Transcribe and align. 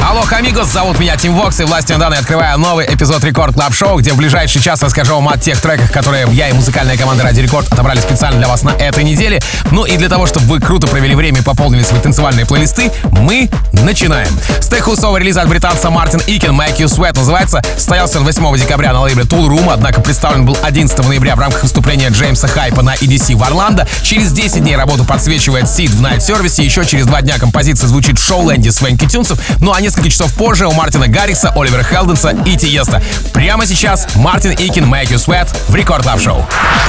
Алло, 0.00 0.24
амигос, 0.30 0.72
зовут 0.72 0.98
меня 0.98 1.16
Тим 1.16 1.34
Вокс, 1.34 1.60
и 1.60 1.64
властью 1.64 1.96
данной 1.98 2.18
открываю 2.18 2.58
новый 2.58 2.86
эпизод 2.86 3.22
Record 3.24 3.54
Club 3.54 3.74
Show, 3.74 3.98
где 3.98 4.12
в 4.12 4.16
ближайший 4.16 4.60
час 4.60 4.82
расскажу 4.82 5.14
вам 5.14 5.28
о 5.28 5.38
тех 5.38 5.60
треках, 5.60 5.92
которые 5.92 6.26
я 6.32 6.48
и 6.48 6.52
музыкальная 6.52 6.96
команда 6.96 7.22
Radio 7.24 7.40
Record 7.40 7.72
отобрали 7.72 8.00
специально 8.00 8.38
для 8.38 8.48
вас 8.48 8.62
на 8.62 8.70
этой 8.70 9.04
неделе. 9.04 9.40
Ну 9.70 9.84
и 9.84 9.96
для 9.96 10.08
того, 10.08 10.26
чтобы 10.26 10.46
вы 10.46 10.60
круто 10.60 10.86
провели 10.86 11.14
время 11.14 11.40
и 11.40 11.42
пополнили 11.42 11.82
свои 11.82 12.00
танцевальные 12.00 12.46
плейлисты, 12.46 12.90
мы 13.12 13.50
начинаем. 13.72 14.28
Тек-хаусовый 14.60 15.20
релиз 15.20 15.36
от 15.36 15.48
британца 15.48 15.90
Мартин 15.90 16.20
Икин 16.26 16.58
«Make 16.58 16.78
You 16.78 16.86
Sweat» 16.86 17.16
называется, 17.16 17.62
состоялся 17.76 18.20
8 18.20 18.56
декабря 18.58 18.92
на 18.92 19.02
лейбле 19.02 19.24
Toolroom, 19.24 19.70
однако 19.72 20.00
представлен 20.00 20.44
был 20.44 20.56
11 20.62 21.06
ноября 21.06 21.36
в 21.36 21.38
рамках 21.38 21.62
выступления 21.62 22.08
Джеймса 22.08 22.48
Хайпа 22.48 22.82
на 22.82 22.94
EDC 22.94 23.36
в 23.36 23.42
Орландо. 23.44 23.86
Через 24.02 24.32
10 24.32 24.62
дней 24.62 24.76
работу 24.76 25.04
подсвечивает 25.04 25.68
Сид 25.68 25.90
в 25.90 26.02
Night 26.02 26.18
Service, 26.18 26.62
еще 26.62 26.84
через 26.84 27.06
два 27.06 27.22
дня 27.22 27.38
композиция 27.38 27.88
звучит 27.88 28.18
в 28.18 28.26
шоу-ленде 28.26 28.72
Swanky 28.72 29.06
Tunes 29.06 29.26
ов, 29.26 29.38
ну 29.60 29.72
а 29.72 29.80
несколько 29.82 30.08
часов 30.08 30.32
позже 30.32 30.66
у 30.66 30.72
Мартина 30.72 31.08
Гаррикса, 31.08 31.52
Оливера 31.56 31.82
Хелденса 31.82 32.30
и 32.46 32.56
Тиеста. 32.56 33.02
Прямо 33.34 33.66
сейчас 33.66 34.06
Мартин 34.14 34.52
Икин 34.52 34.84
«Make 34.84 35.08
You 35.08 35.16
Sweat» 35.16 35.48
в 35.68 35.74
Record 35.74 36.04
Club 36.04 36.20
Show. 36.20 36.46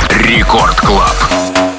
Record 0.10 0.80
Club. 0.80 1.73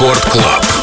Рекорд 0.00 0.24
Клаб. 0.32 0.79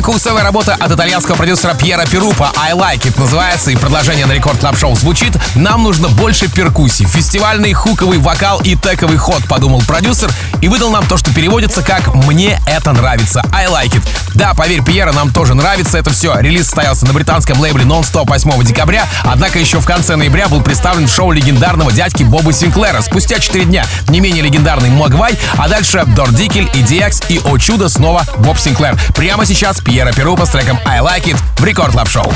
Тек-хаусовая 0.00 0.42
работа 0.42 0.74
от 0.74 0.90
итальянского 0.90 1.36
продюсера 1.36 1.74
Пьеро 1.74 2.06
Пирупа 2.06 2.52
«I 2.56 2.72
Like 2.72 3.02
It» 3.02 3.20
называется, 3.20 3.70
и 3.70 3.76
продолжение 3.76 4.26
на 4.26 4.32
Record 4.32 4.58
Club 4.58 4.78
Show 4.78 4.96
звучит 4.96 5.36
«Нам 5.54 5.82
нужно 5.82 6.08
больше 6.08 6.48
перкуссий, 6.48 7.06
фестивальный 7.06 7.72
хуковый 7.72 8.18
вокал 8.18 8.60
и 8.60 8.76
тековый 8.76 9.18
ход», 9.18 9.46
подумал 9.48 9.82
продюсер, 9.82 10.30
и 10.60 10.68
выдал 10.68 10.90
нам 10.90 11.06
то, 11.06 11.16
что 11.16 11.32
переводится 11.32 11.82
как 11.82 12.14
«Мне 12.14 12.60
это 12.66 12.92
нравится». 12.92 13.44
«I 13.52 13.66
Like 13.66 13.92
It». 13.92 14.02
Да, 14.34 14.52
поверь, 14.52 14.82
Пьеро, 14.82 15.12
нам 15.12 15.30
тоже 15.30 15.54
нравится 15.54 15.96
это 15.96 16.10
все. 16.10 16.36
Релиз 16.38 16.64
состоялся 16.64 17.06
на 17.06 17.12
британском 17.12 17.60
лейбле 17.60 17.84
Non-Stop 17.84 18.26
8 18.26 18.64
декабря, 18.64 19.06
однако 19.22 19.60
еще 19.60 19.78
в 19.78 19.86
конце 19.86 20.16
ноября 20.16 20.48
был 20.48 20.60
представлен 20.60 21.06
шоу 21.08 21.30
легендарного 21.30 21.92
дядьки 21.92 22.24
Боба 22.24 22.52
Синклера. 22.52 23.00
Спустя 23.00 23.38
4 23.38 23.64
дня 23.64 23.86
не 24.08 24.18
менее 24.18 24.42
легендарный 24.42 24.90
Могвай, 24.90 25.38
а 25.56 25.68
дальше 25.68 26.02
Дор 26.16 26.32
Декель, 26.32 26.68
EDX 26.74 27.26
и, 27.28 27.40
о 27.44 27.58
чудо, 27.58 27.88
снова 27.88 28.24
Боб 28.38 28.58
Синклер. 28.58 28.98
Прямо 29.14 29.46
сейчас 29.46 29.80
Пьеро 29.84 30.12
Пирупа 30.12 30.46
с 30.46 30.50
треком 30.50 30.78
I 30.86 31.00
Like 31.00 31.24
It 31.24 31.36
в 31.58 31.64
Record 31.64 31.92
Club 31.92 32.08
Show. 32.08 32.32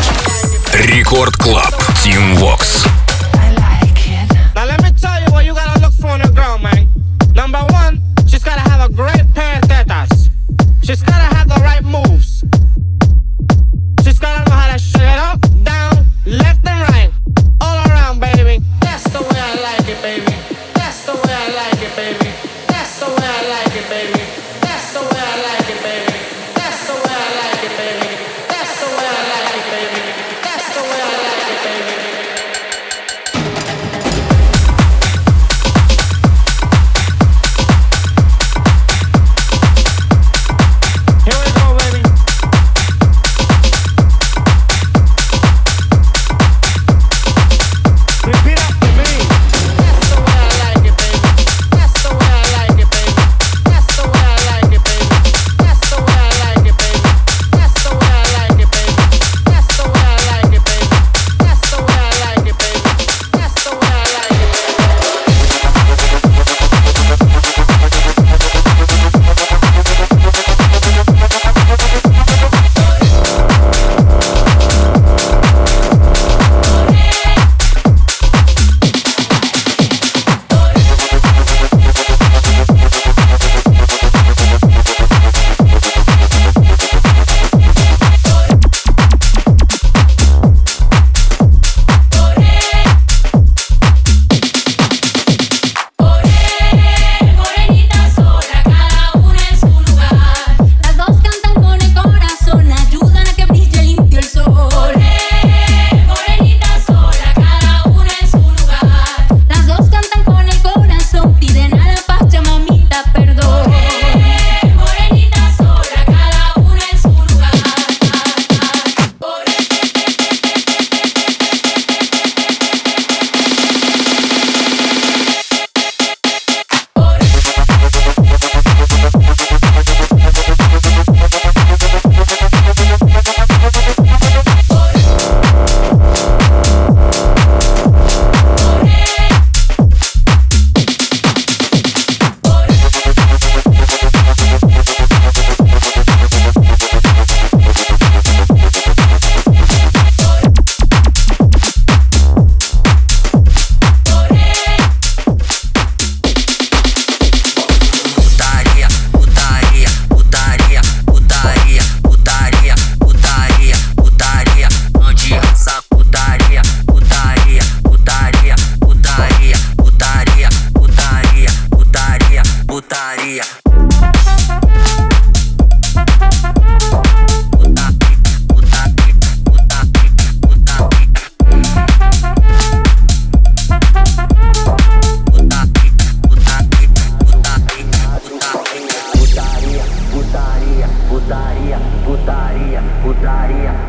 Рекорд 0.75 1.37
Клаб. 1.37 1.75
Тим 2.03 2.37
Вокс. 2.37 2.85
Now 4.55 4.67
let 4.67 4.79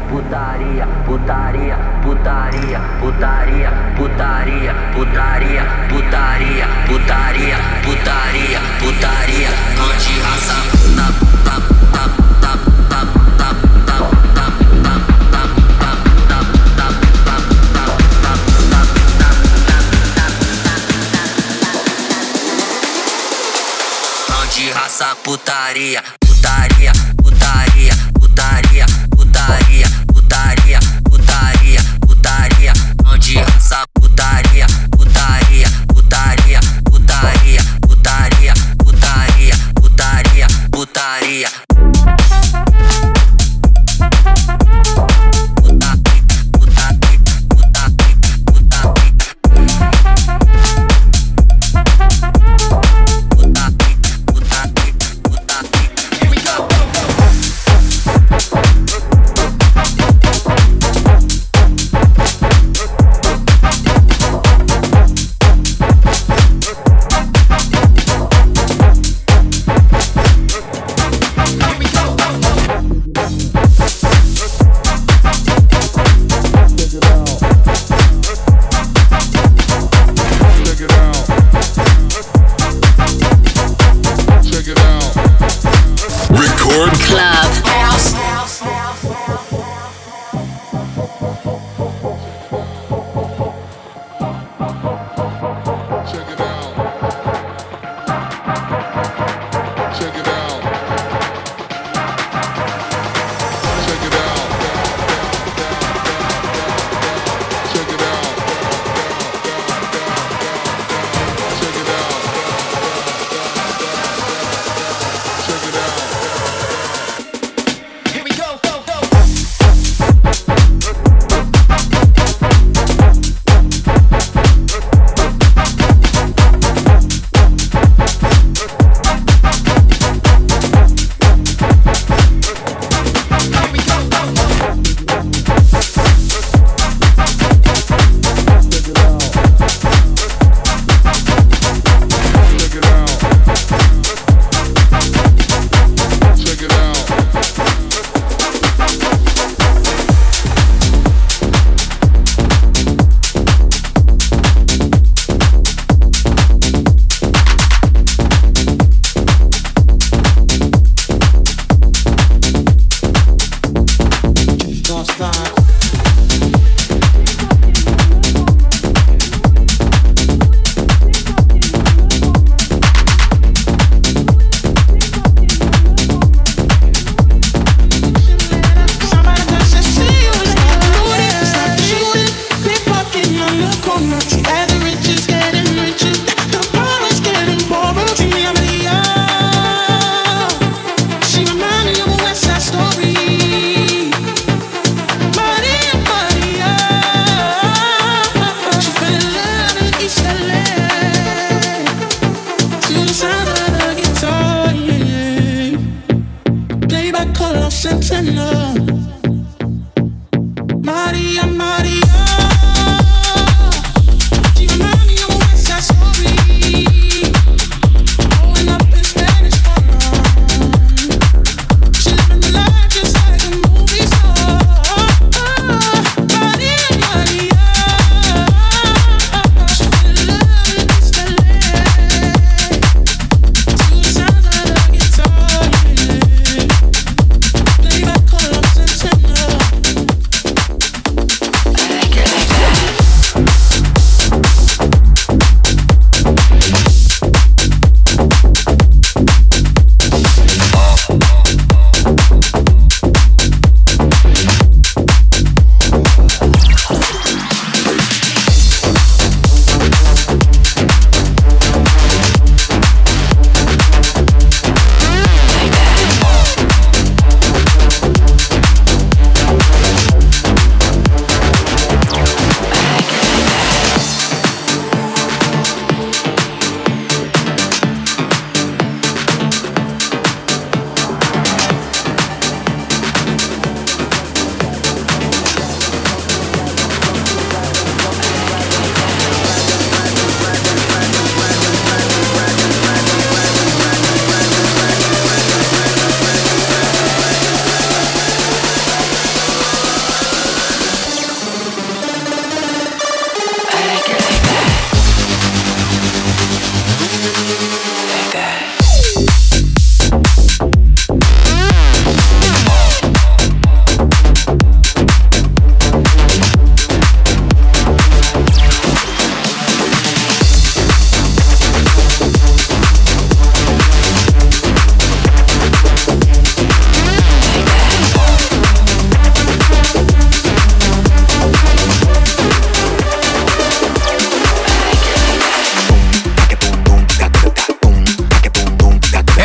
putaria, 0.09 0.87
putaria, 1.05 1.77
putaria, 2.01 2.79
putaria, 2.99 3.69
putaria, 3.95 4.73
putaria, 4.93 5.63
putaria, 5.87 6.67
putaria, 6.87 7.57
putaria, 7.83 8.59
putaria, 8.79 9.49
anti-raça, 9.77 10.55
putaria, 25.23 26.03
putaria, 26.03 26.03
putaria, 26.19 26.19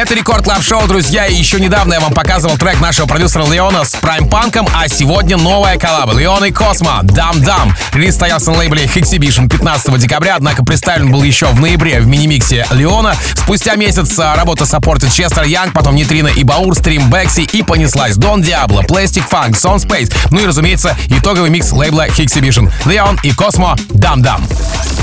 Это 0.04 0.16
Record 0.16 0.46
Club 0.46 0.62
Show, 0.62 0.87
друзья. 0.86 1.24
И 1.24 1.34
еще 1.34 1.58
недавно 1.58 1.94
я 1.94 2.00
вам 2.00 2.12
показывал 2.12 2.58
трек 2.58 2.78
нашего 2.78 3.06
продюсера 3.06 3.46
Леона 3.46 3.86
с 3.86 3.92
Prime 3.92 4.28
Punk 4.28 4.51
ом, 4.51 4.68
а 4.76 4.86
сегодня 4.86 5.38
новая 5.38 5.78
коллаба. 5.78 6.12
Леон 6.12 6.44
и 6.44 6.50
Космо. 6.50 7.00
Dum 7.04 7.40
Dum. 7.40 7.74
Релиз 7.94 8.14
состоялся 8.14 8.50
на 8.50 8.58
лейбле 8.58 8.84
Exhibition 8.84 9.48
15 9.48 9.96
декабря, 9.96 10.36
однако 10.36 10.62
представлен 10.62 11.10
был 11.10 11.22
еще 11.22 11.46
в 11.46 11.58
ноябре 11.58 12.00
в 12.00 12.06
мини-миксе 12.06 12.66
Леона. 12.72 13.16
Спустя 13.34 13.76
месяц 13.76 14.18
а, 14.18 14.36
работа 14.36 14.66
саппортит 14.66 15.10
Честер 15.10 15.44
Янг, 15.44 15.72
потом 15.72 15.94
Нитрина 15.94 16.28
и 16.28 16.44
Баур, 16.44 16.76
Стрим 16.76 17.08
Бекси 17.08 17.40
и 17.40 17.62
понеслась. 17.62 18.16
Дон 18.16 18.42
Диабло, 18.42 18.82
Plastic 18.82 19.26
Funk, 19.26 19.58
Сон 19.58 19.78
Space. 19.78 20.14
Ну 20.30 20.40
и, 20.40 20.44
разумеется, 20.44 20.94
итоговый 21.08 21.48
микс 21.48 21.72
лейбла 21.72 22.08
Exhibition. 22.08 22.70
Леон 22.84 23.18
и 23.22 23.32
Космо. 23.32 23.74
Dum 23.88 24.20
Dum. 24.20 24.44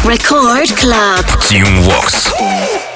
Record 0.04 0.72
Club. 0.76 1.26
Team 1.50 1.84
Vox. 1.88 2.91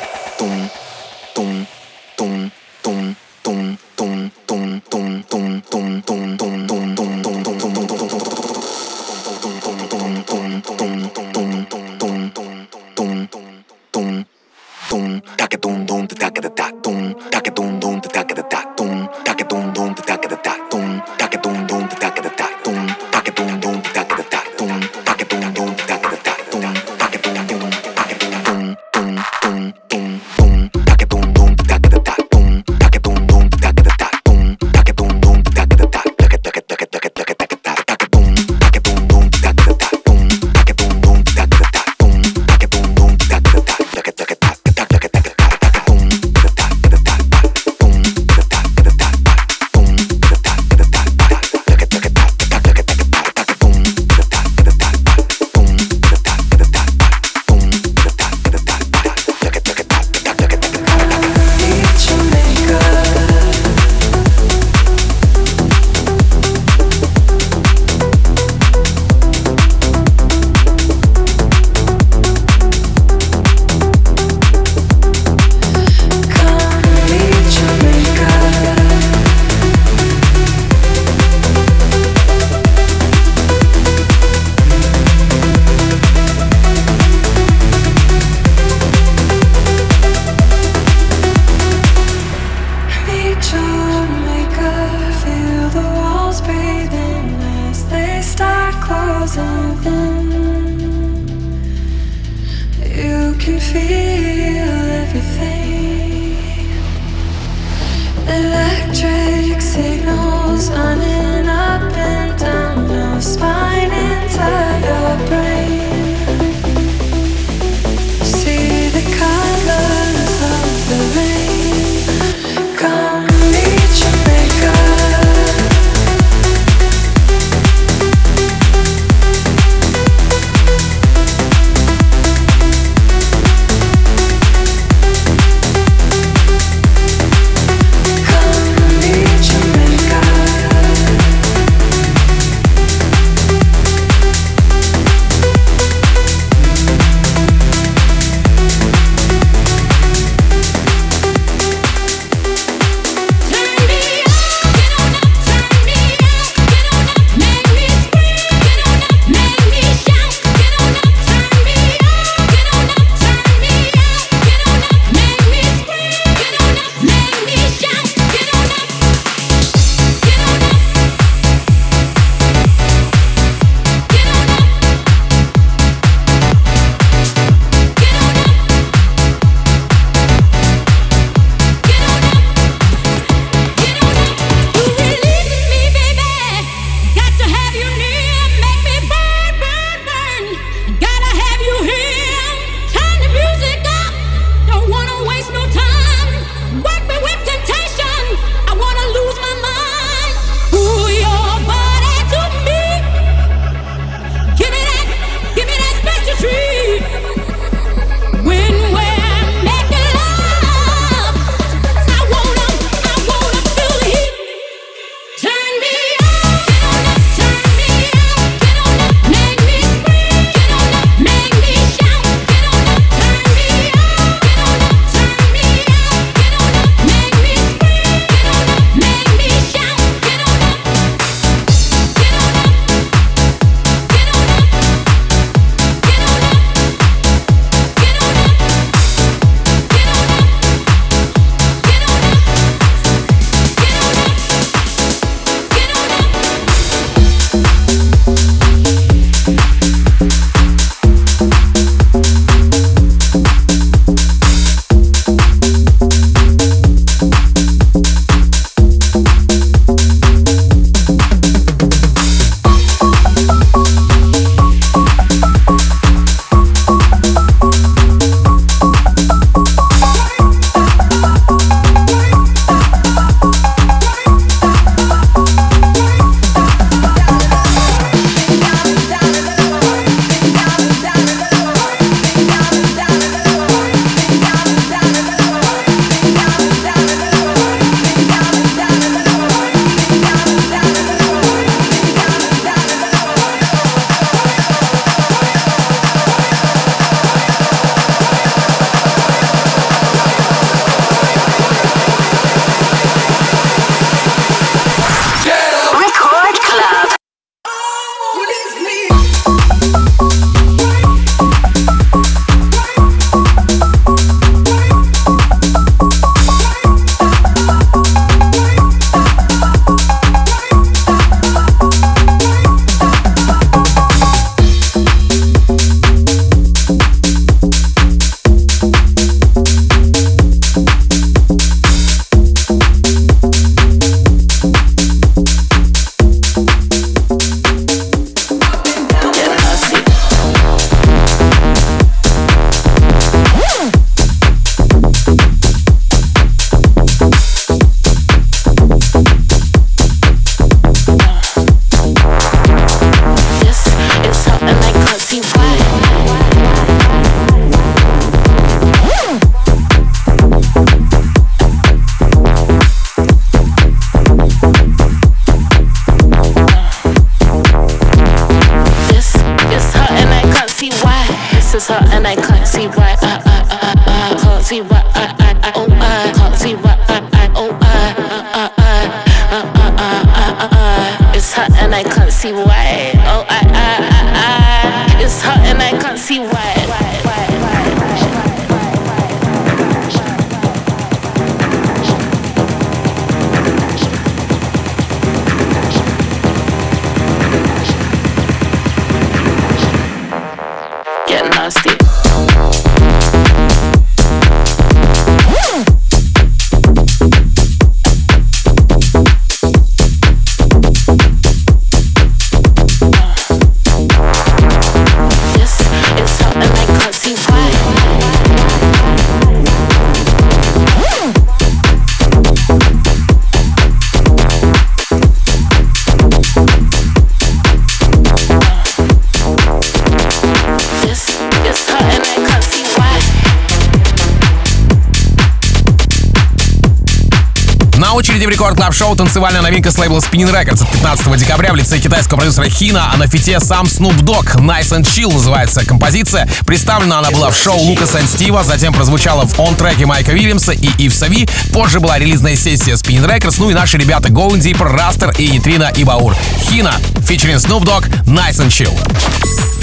Очереди 438.45 438.57
в 438.57 438.59
Record 438.59 438.77
Club 438.77 438.93
Show 438.93 439.15
танцевальная 439.15 439.61
новинка 439.61 439.91
с 439.91 439.97
лейбла 439.97 440.19
Spinnin' 440.19 440.53
Records 440.53 440.83
от 440.83 440.89
15 440.91 441.35
декабря 441.37 441.73
в 441.73 441.75
лице 441.75 441.97
китайского 441.97 442.37
продюсера 442.37 442.69
Хина, 442.69 443.11
а 443.11 443.17
на 443.17 443.27
фите 443.27 443.59
сам 443.59 443.85
Snoop 443.87 444.17
Dogg. 444.21 444.57
Nice 444.57 444.91
and 444.91 445.01
Chill 445.01 445.33
называется 445.33 445.85
композиция. 445.85 446.47
Представлена 446.65 447.19
она 447.19 447.31
была 447.31 447.49
в 447.49 447.57
шоу 447.57 447.77
Лукаса 447.77 448.19
и 448.19 448.27
Стива, 448.27 448.63
затем 448.63 448.93
прозвучала 448.93 449.45
в 449.47 449.59
он-треке 449.59 450.05
Майка 450.05 450.29
Уильямса 450.29 450.73
и 450.73 450.89
Ив 450.99 451.13
Ви. 451.13 451.47
Позже 451.73 451.99
была 451.99 452.19
релизная 452.19 452.55
сессия 452.55 452.93
Spinnin' 452.93 453.27
Records, 453.27 453.55
ну 453.57 453.71
и 453.71 453.73
наши 453.73 453.97
ребята 453.97 454.29
Going 454.29 454.59
Deeper, 454.59 454.89
Растер 454.89 455.31
и 455.39 455.47
Нитрина 455.47 455.91
и 455.95 456.03
Баур. 456.03 456.35
Хина, 456.69 456.93
featuring 457.27 457.57
Snoop 457.57 457.83
Dogg, 457.83 458.07
Nice 458.25 458.59
and 458.59 458.69
Chill. 458.69 458.93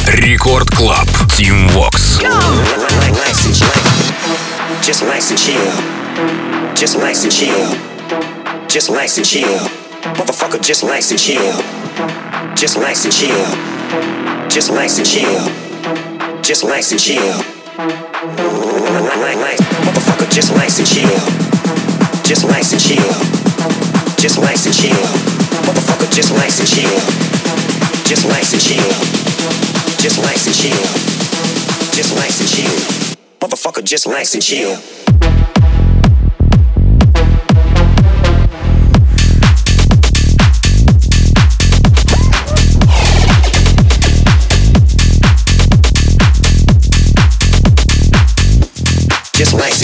Record 0.09 0.71
Club. 0.71 1.09
Just 4.83 5.03
nice 5.05 5.31
and 5.31 5.39
chill. 5.39 5.73
Just 6.75 6.99
nice 6.99 7.25
and 7.25 7.33
chill. 7.33 7.92
just 8.69 8.91
likes 8.91 9.15
to 9.17 9.23
chill. 9.23 9.59
Motherfucker 10.19 10.61
just 10.61 10.83
likes 10.83 11.09
to 11.09 11.17
chill. 11.17 11.53
Just 12.55 12.77
likes 12.79 13.03
to 13.03 13.11
chill. 13.11 13.45
Just 14.49 14.71
likes 14.71 14.97
to 14.97 15.05
chill. 15.05 15.41
Just 16.43 16.65
likes 16.65 16.89
to 16.91 16.97
chill. 16.97 17.33
Motherfucker 19.87 20.31
just 20.31 20.55
likes 20.55 20.77
to 20.77 20.85
chill. 20.85 21.21
Just 22.25 22.45
likes 22.45 22.71
to 22.71 22.79
chill. 22.79 23.13
Just 24.19 24.39
likes 24.39 24.65
to 24.65 24.73
chill. 24.73 25.07
Motherfucker 25.67 26.11
just 26.13 26.33
likes 26.33 26.59
to 26.59 26.67
chill. 26.67 27.01
Just 28.05 28.27
likes 28.29 28.51
to 28.51 28.59
chill. 28.59 28.93
Just 29.99 30.19
likes 30.23 30.45
to 30.45 30.53
chill. 30.53 30.83
Just 31.93 32.17
likes 32.17 32.39
to 32.39 32.47
chill. 32.47 33.17
Motherfucker 33.41 33.85
just 33.85 34.07
likes 34.07 34.33
to 34.33 34.41
chill. 34.41 35.62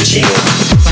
to. 0.05 0.88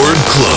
Club. 0.00 0.50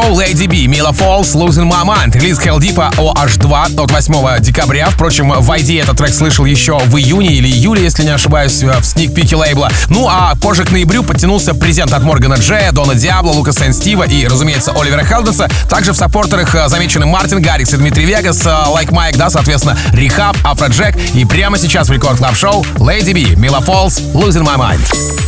Шоу 0.00 0.20
Lady 0.20 0.46
Bee, 0.46 0.66
Mila 0.66 0.92
Falls, 0.92 1.34
Losing 1.34 1.68
My 1.68 1.84
Mind. 1.84 2.12
Релиз 2.14 2.38
Heldeep 2.38 2.76
OH2 2.96 3.82
от 3.82 3.90
8 3.90 4.40
декабря. 4.40 4.88
Впрочем, 4.90 5.32
в 5.32 5.50
ID 5.50 5.82
этот 5.82 5.96
трек 5.96 6.14
слышал 6.14 6.44
еще 6.44 6.78
в 6.78 6.96
июне 6.96 7.34
или 7.34 7.48
июле, 7.48 7.82
если 7.82 8.04
не 8.04 8.10
ошибаюсь, 8.10 8.62
в 8.62 8.84
сникпике 8.84 9.36
лейбла. 9.36 9.70
Ну 9.88 10.06
а 10.08 10.34
позже 10.40 10.64
к 10.64 10.70
ноябрю 10.70 11.02
подтянулся 11.02 11.54
презент 11.54 11.92
от 11.92 12.02
Моргана 12.02 12.34
Джея, 12.34 12.72
Дона 12.72 12.94
Диабло, 12.94 13.30
Лукас 13.30 13.52
энд 13.52 13.72
Стива 13.72 14.04
и, 14.04 14.26
разумеется, 14.26 14.72
Оливера 14.72 15.04
Хелденса. 15.04 15.48
Также 15.68 15.92
в 15.92 15.96
саппортерах 15.96 16.54
э, 16.54 16.68
замечены 16.68 17.06
Мартин 17.06 17.42
Гаррикс 17.42 17.74
и 17.74 17.76
Dimitri 17.76 18.04
Vegas, 18.04 18.44
Like 18.68 18.92
Mike, 18.92 19.16
да, 19.16 19.30
соответственно, 19.30 19.76
R3hab, 19.92 20.36
Афроджек. 20.44 20.96
И 21.14 21.24
прямо 21.24 21.58
сейчас 21.58 21.88
в 21.88 21.92
Record 21.92 22.18
Club 22.18 22.36
Show 22.36 22.64
Lady 22.76 23.12
Bee, 23.12 23.34
Mila 23.34 23.64
Falls, 23.64 24.00
Losing 24.14 24.44
My 24.44 24.56
Mind. 24.56 24.80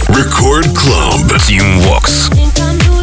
Record 0.08 0.66
Club. 0.74 1.38
Team 1.38 1.80
Vox. 1.80 3.01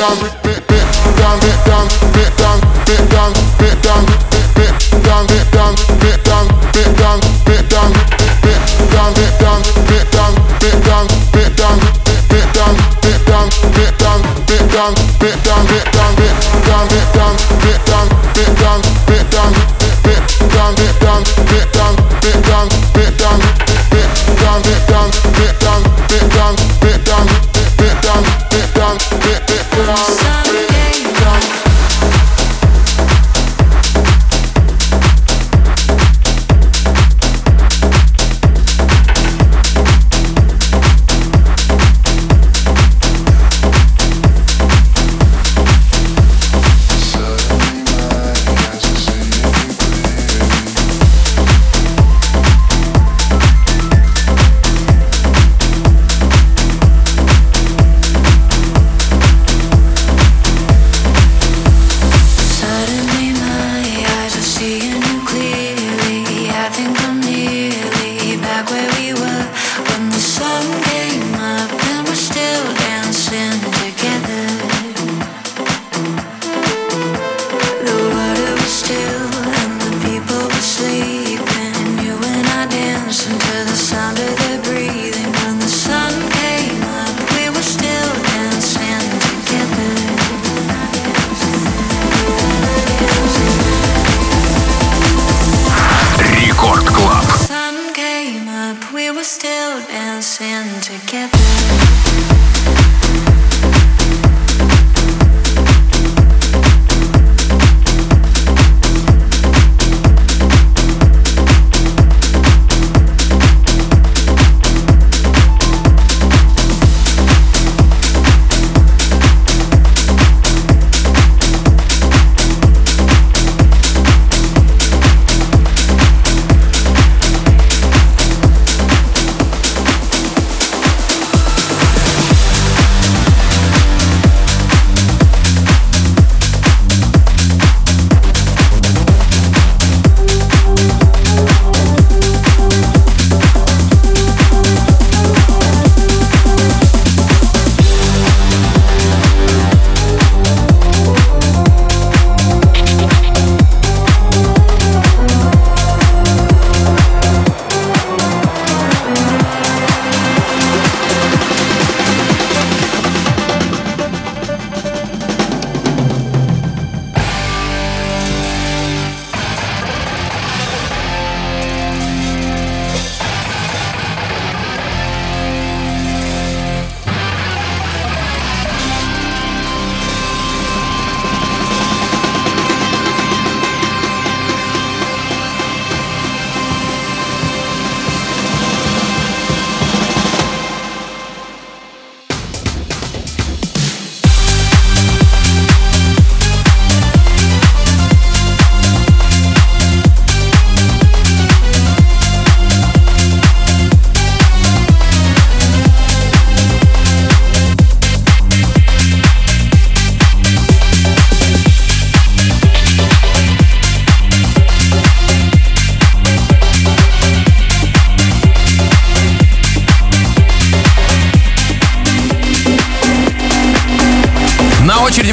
bit 0.00 0.08
down, 0.08 0.18
bit 0.40 0.64
down, 0.64 1.86
bit 2.14 2.32
down, 2.38 2.58
bit 2.86 3.04
down, 3.04 3.32
bit 13.76 14.68
down, 14.70 14.94
bit 15.18 15.44
down, 15.44 15.66
bit 15.66 15.92
down. 15.92 16.19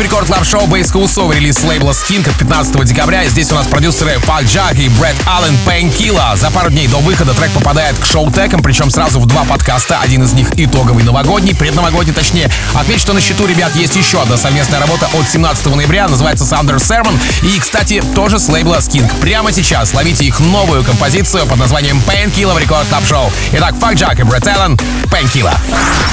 Record 0.04 0.28
Club 0.28 0.45
Show. 0.45 0.68
Бейс-хаусовый 0.68 1.34
релиз 1.34 1.64
лейбла 1.64 1.91
Skink 1.91 2.30
от 2.30 2.36
15 2.38 2.84
декабря. 2.86 3.24
И 3.24 3.30
здесь 3.30 3.52
у 3.52 3.56
нас 3.56 3.68
продюсеры 3.68 4.20
Фак 4.20 4.43
Джак 4.43 4.76
и 4.76 4.89
Брэд 4.89 5.16
Аллен 5.26 5.58
Painkiller. 5.66 6.38
За 6.38 6.52
пару 6.52 6.70
дней 6.70 6.88
до 6.88 6.98
выхода 6.98 7.34
трек 7.34 7.52
попадает 7.52 7.98
к 7.98 8.06
Showtek 8.06 8.45
ам, 8.45 8.62
причем 8.62 8.91
сразу 8.91 9.20
в 9.20 9.26
два 9.26 9.43
подкаста. 9.43 10.00
Один 10.02 10.24
из 10.24 10.34
них 10.34 10.50
итоговый 10.58 11.04
новогодний, 11.04 11.56
предновогодний 11.56 12.14
точнее. 12.14 12.52
Отметь, 12.76 13.02
что 13.02 13.14
на 13.14 13.22
счету, 13.22 13.48
ребят, 13.48 13.76
есть 13.76 13.95
еще 13.95 14.22
одна 14.22 14.38
совместная 14.38 14.80
работа 14.80 15.10
от 15.14 15.28
17 15.28 15.66
ноября, 15.76 16.08
называется 16.08 16.45
Thunder 16.45 16.78
Sermon. 16.78 17.18
И, 17.41 17.60
кстати, 17.60 18.04
тоже 18.14 18.39
с 18.39 18.50
лейбла 18.50 18.78
Skink. 18.78 19.12
Прямо 19.20 19.52
сейчас 19.52 19.93
ловите 19.93 20.26
их 20.26 20.39
новую 20.39 20.84
композицию 20.84 21.45
под 21.48 21.58
названием 21.58 22.02
Painkiller 22.06 22.54
в 22.54 22.60
Record 22.60 22.88
Club 22.89 23.06
Show. 23.08 23.32
Итак, 23.54 23.74
Фак 23.80 23.95
Джак 23.95 24.20
и 24.20 24.24
Брэд 24.24 24.48
Аллен 24.48 24.78
Painkiller. 25.06 25.58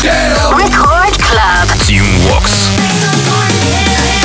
Record 0.04 1.16
Club. 1.18 1.68
Team 1.86 2.04
Vox. 2.28 3.73
Yeah. 3.74 4.23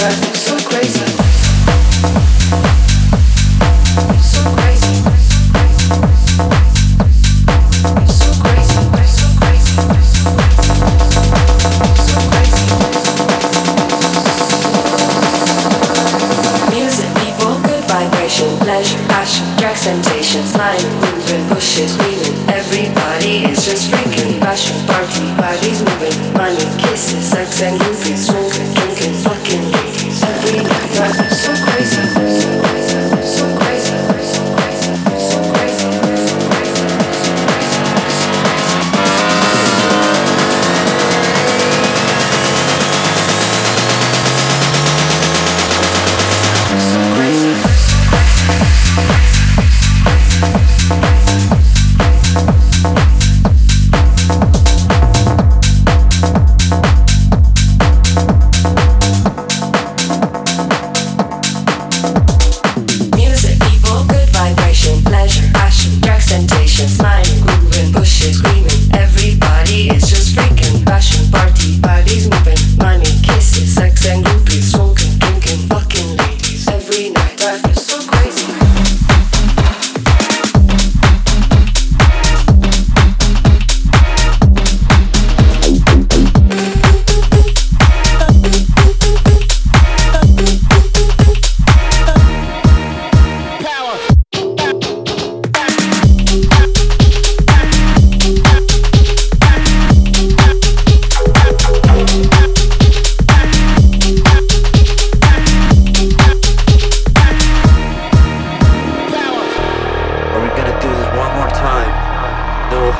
drives 0.00 0.20
me 0.22 0.34
so 0.34 0.56
crazy. 0.66 1.09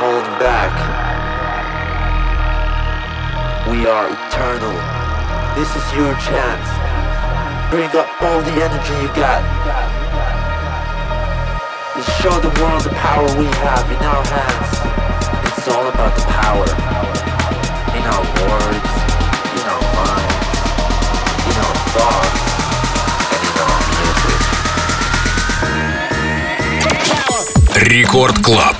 holding 0.00 0.38
back. 0.40 0.72
We 3.68 3.84
are 3.84 4.08
eternal. 4.08 4.72
This 5.52 5.68
is 5.76 5.84
your 5.92 6.16
chance. 6.16 6.68
Bring 7.68 7.92
up 7.92 8.08
all 8.22 8.40
the 8.40 8.56
energy 8.56 8.94
you 9.04 9.12
got. 9.12 9.44
Let's 11.94 12.08
show 12.22 12.32
the 12.40 12.48
world 12.58 12.84
the 12.88 12.94
power 13.04 13.28
we 13.36 13.44
have 13.68 13.84
in 13.92 14.00
our 14.00 14.24
hands. 14.24 14.80
It's 15.44 15.68
all 15.68 15.86
about 15.92 16.16
the 16.16 16.24
power. 16.24 16.68
In 17.98 18.04
our 18.14 18.24
words, 18.48 18.92
in 19.60 19.64
our 19.74 19.84
minds, 19.92 20.56
in 21.50 21.56
our 21.66 21.76
thoughts, 21.92 22.40
and 23.28 23.42
in 23.44 23.56
our 23.68 23.80
music. 23.92 24.40
Рекорд 27.92 28.40
Клаб. 28.40 28.79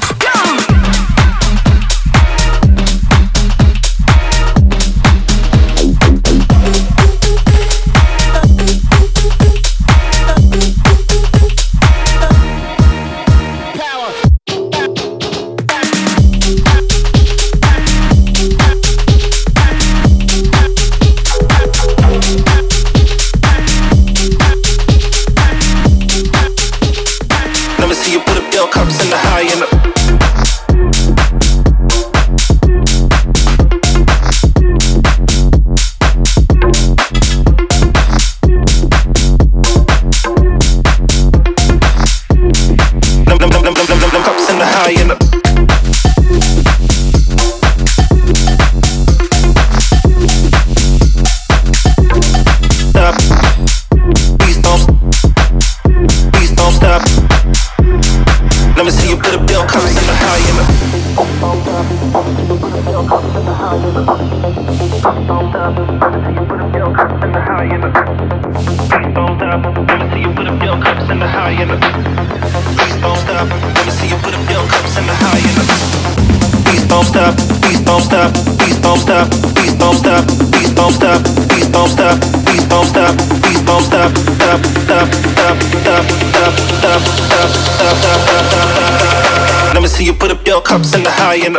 Please 83.52 83.66
don't 83.66 83.84
stop. 83.84 84.16
Stop. 84.16 84.64
Stop. 84.64 85.12
Stop. 85.12 85.58
Stop. 85.60 86.06
Stop. 86.32 86.54
Stop. 86.72 87.02
Stop. 87.04 87.52
Stop. 87.52 87.98
Stop. 87.98 88.46
Stop. 88.48 89.74
Let 89.74 89.82
me 89.82 89.90
see 89.90 90.06
you 90.06 90.14
put 90.14 90.32
up 90.32 90.48
your 90.48 90.62
cups 90.62 90.96
in 90.96 91.04
the 91.04 91.12
high 91.12 91.36
and. 91.46 91.58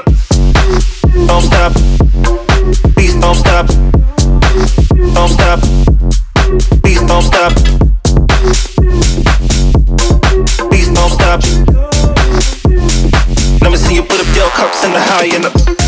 Don't 1.28 1.43
stop. 1.43 1.74
Please 2.95 3.14
don't 3.16 3.34
stop. 3.34 3.66
Don't 5.12 5.28
stop. 5.28 5.61
Please 6.82 7.03
don't 7.03 7.22
stop. 7.22 7.53
Please 10.70 10.88
don't 10.97 11.12
stop. 11.12 11.43
Let 13.61 13.70
me 13.70 13.76
see 13.76 13.97
you 13.97 14.03
put 14.03 14.18
up 14.18 14.34
your 14.34 14.49
cups 14.57 14.82
in 14.82 14.93
the 14.93 15.01
high 15.01 15.26
and 15.36 15.82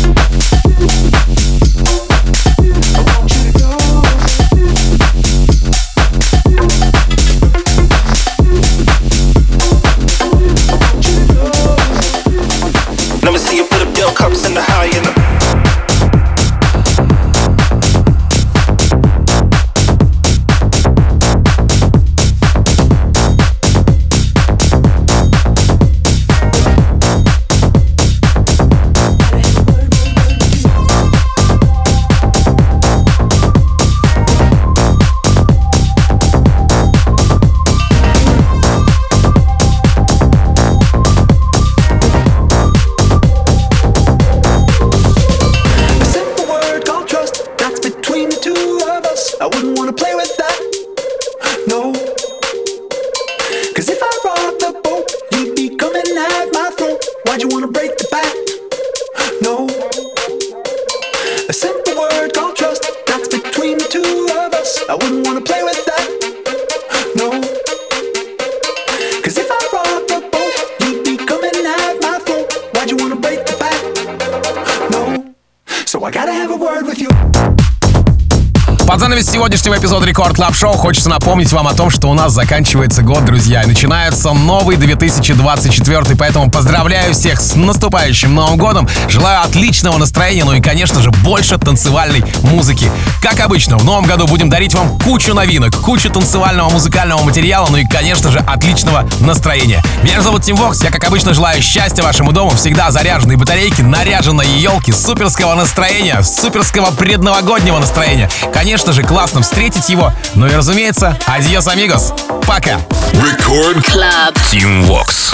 Record 80.15 80.37
Club 80.37 80.55
Show 80.55 80.71
хочется 80.77 81.09
напомнить 81.09 81.51
вам 81.51 81.67
о 81.67 81.73
том, 81.73 81.89
что 81.89 82.09
у 82.09 82.13
нас 82.13 82.31
заканчивается 82.31 83.01
год, 83.01 83.25
друзья, 83.25 83.63
и 83.63 83.67
начинается 83.67 84.31
новый 84.31 84.77
2024, 84.77 86.15
поэтому 86.15 86.49
поздравляю 86.49 87.13
всех 87.13 87.41
с 87.41 87.57
наступающим 87.57 88.33
Новым 88.33 88.55
Годом, 88.57 88.87
желаю 89.09 89.41
отличного 89.43 89.97
настроения, 89.97 90.45
ну 90.45 90.53
и, 90.53 90.61
конечно 90.61 91.01
же, 91.01 91.11
больше 91.11 91.57
танцевальной 91.57 92.23
музыки. 92.43 92.89
Как 93.21 93.41
обычно, 93.41 93.77
в 93.77 93.83
Новом 93.83 94.05
году 94.05 94.25
будем 94.25 94.49
дарить 94.49 94.73
вам 94.73 94.97
кучу 94.99 95.33
новинок, 95.33 95.75
кучу 95.81 96.09
танцевального 96.09 96.69
музыкального 96.69 97.21
материала, 97.21 97.67
ну 97.69 97.75
и, 97.75 97.85
конечно 97.85 98.31
же, 98.31 98.39
отличного 98.39 99.05
настроения. 99.19 99.83
Меня 100.01 100.21
зовут 100.21 100.43
Тим 100.43 100.55
Вокс, 100.55 100.81
я, 100.81 100.91
как 100.91 101.03
обычно, 101.03 101.33
желаю 101.33 101.61
счастья 101.61 102.03
вашему 102.03 102.31
дому, 102.31 102.51
всегда 102.51 102.89
заряженные 102.89 103.37
батарейки, 103.37 103.81
наряженные 103.81 104.61
елки, 104.61 104.93
суперского 104.93 105.55
настроения, 105.55 106.23
суперского 106.23 106.91
предновогоднего 106.91 107.79
настроения. 107.79 108.29
Конечно 108.53 108.93
же, 108.93 109.03
классно 109.03 109.41
встретить 109.41 109.89
его. 109.89 110.04
Ну 110.35 110.47
и, 110.47 110.51
разумеется, 110.51 111.17
адьос, 111.27 111.67
амигос. 111.67 112.13
Пока. 112.45 112.79
Record 113.13 113.83
Club. 113.83 114.35
Team 114.51 114.85
Vox. 114.87 115.33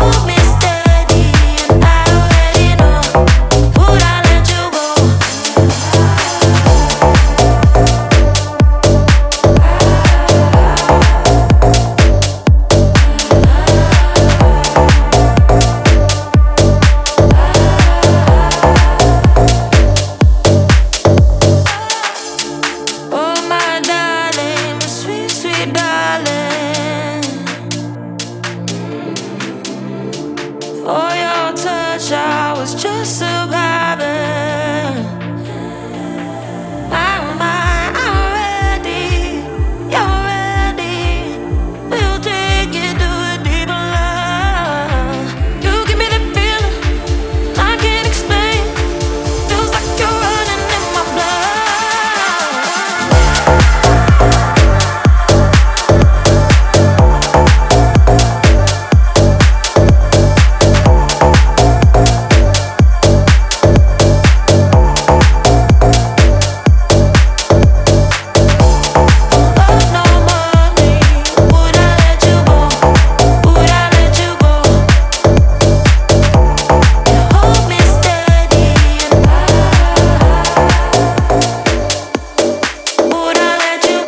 Oh 0.00 0.35